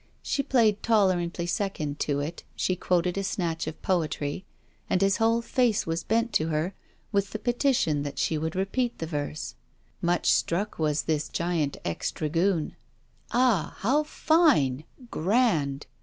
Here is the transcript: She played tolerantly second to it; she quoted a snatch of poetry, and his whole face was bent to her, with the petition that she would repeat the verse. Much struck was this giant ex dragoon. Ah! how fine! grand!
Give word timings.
She 0.23 0.41
played 0.41 0.81
tolerantly 0.81 1.45
second 1.45 1.99
to 1.99 2.21
it; 2.21 2.43
she 2.55 2.75
quoted 2.75 3.19
a 3.19 3.23
snatch 3.23 3.67
of 3.67 3.79
poetry, 3.83 4.45
and 4.89 4.99
his 4.99 5.17
whole 5.17 5.43
face 5.43 5.85
was 5.85 6.03
bent 6.03 6.33
to 6.33 6.47
her, 6.47 6.73
with 7.11 7.29
the 7.29 7.37
petition 7.37 8.01
that 8.01 8.17
she 8.17 8.35
would 8.35 8.55
repeat 8.55 8.97
the 8.97 9.05
verse. 9.05 9.53
Much 10.01 10.31
struck 10.31 10.79
was 10.79 11.03
this 11.03 11.29
giant 11.29 11.77
ex 11.85 12.11
dragoon. 12.11 12.75
Ah! 13.31 13.75
how 13.77 14.01
fine! 14.01 14.85
grand! 15.11 15.85